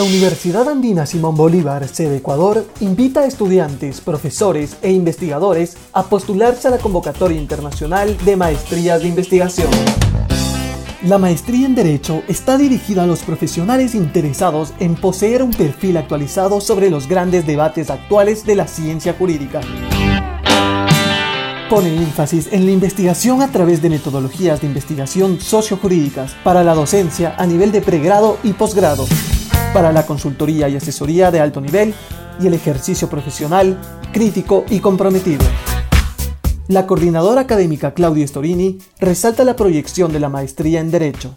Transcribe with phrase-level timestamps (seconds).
[0.00, 6.68] La Universidad Andina Simón Bolívar, sede Ecuador, invita a estudiantes, profesores e investigadores a postularse
[6.68, 9.68] a la convocatoria internacional de maestrías de investigación.
[11.02, 16.62] La maestría en Derecho está dirigida a los profesionales interesados en poseer un perfil actualizado
[16.62, 19.60] sobre los grandes debates actuales de la ciencia jurídica.
[21.68, 27.34] Pone énfasis en la investigación a través de metodologías de investigación sociojurídicas para la docencia
[27.36, 29.04] a nivel de pregrado y posgrado
[29.72, 31.94] para la consultoría y asesoría de alto nivel
[32.40, 33.78] y el ejercicio profesional,
[34.12, 35.44] crítico y comprometido.
[36.68, 41.36] La coordinadora académica Claudia Storini resalta la proyección de la maestría en Derecho.